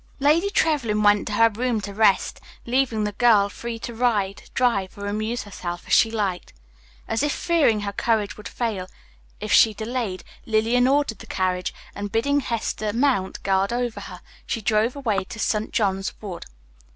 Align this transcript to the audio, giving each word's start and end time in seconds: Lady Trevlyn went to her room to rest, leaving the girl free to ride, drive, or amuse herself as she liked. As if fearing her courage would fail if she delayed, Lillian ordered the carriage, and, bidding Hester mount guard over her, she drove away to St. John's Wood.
Lady 0.19 0.49
Trevlyn 0.49 1.03
went 1.03 1.27
to 1.27 1.33
her 1.33 1.49
room 1.51 1.79
to 1.81 1.93
rest, 1.93 2.41
leaving 2.65 3.03
the 3.03 3.11
girl 3.11 3.49
free 3.49 3.77
to 3.77 3.93
ride, 3.93 4.49
drive, 4.55 4.97
or 4.97 5.05
amuse 5.05 5.43
herself 5.43 5.83
as 5.85 5.93
she 5.93 6.09
liked. 6.09 6.53
As 7.07 7.21
if 7.21 7.31
fearing 7.31 7.81
her 7.81 7.91
courage 7.93 8.35
would 8.35 8.47
fail 8.47 8.87
if 9.39 9.51
she 9.53 9.75
delayed, 9.75 10.23
Lillian 10.47 10.87
ordered 10.87 11.19
the 11.19 11.27
carriage, 11.27 11.71
and, 11.93 12.11
bidding 12.11 12.39
Hester 12.39 12.91
mount 12.93 13.43
guard 13.43 13.71
over 13.71 13.99
her, 13.99 14.21
she 14.47 14.59
drove 14.59 14.95
away 14.95 15.23
to 15.25 15.37
St. 15.37 15.71
John's 15.71 16.19
Wood. 16.19 16.47